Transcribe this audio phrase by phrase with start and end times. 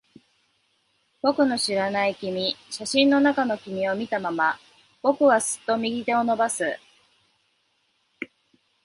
[1.21, 2.55] 僕の知らない君。
[2.71, 4.57] 写真の中の君を見たまま、
[5.03, 6.79] 僕はすっと右手を伸ばす。